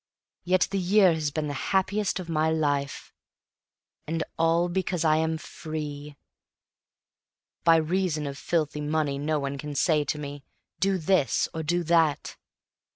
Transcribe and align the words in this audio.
Yet 0.43 0.67
the 0.71 0.79
year 0.79 1.13
has 1.13 1.29
been 1.29 1.45
the 1.47 1.53
happiest 1.53 2.19
of 2.19 2.27
my 2.27 2.49
life. 2.49 3.13
And 4.07 4.23
all 4.35 4.67
because 4.67 5.05
I 5.05 5.17
am 5.17 5.37
free. 5.37 6.15
By 7.63 7.75
reason 7.75 8.25
of 8.25 8.35
filthy 8.35 8.81
money 8.81 9.19
no 9.19 9.39
one 9.39 9.59
can 9.59 9.75
say 9.75 10.03
to 10.05 10.17
me: 10.17 10.43
Do 10.79 10.97
this, 10.97 11.47
or 11.53 11.61
do 11.61 11.83
that. 11.83 12.35